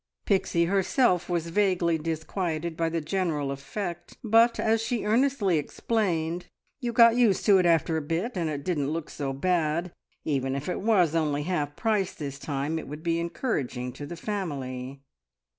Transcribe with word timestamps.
Pixie 0.25 0.65
herself 0.65 1.29
was 1.29 1.49
vaguely 1.49 1.99
disquieted 1.99 2.75
by 2.75 2.89
the 2.89 3.01
general 3.01 3.51
effect, 3.51 4.17
but, 4.23 4.59
as 4.59 4.81
she 4.81 5.05
earnestly 5.05 5.59
explained, 5.59 6.47
you 6.79 6.91
"got 6.91 7.17
used 7.17 7.45
to 7.45 7.59
it 7.59 7.67
after 7.67 7.97
a 7.97 8.01
bit, 8.01 8.35
and 8.35 8.49
it 8.49 8.63
didn't 8.63 8.89
look 8.89 9.11
so 9.11 9.31
bad. 9.31 9.83
And 9.85 9.93
even 10.25 10.55
if 10.55 10.67
it 10.67 10.81
was 10.81 11.13
only 11.13 11.43
half 11.43 11.75
price 11.75 12.15
this 12.15 12.39
time, 12.39 12.79
it 12.79 12.87
would 12.87 13.03
be 13.03 13.19
encouraging 13.19 13.93
to 13.93 14.07
the 14.07 14.17
family!" 14.17 15.03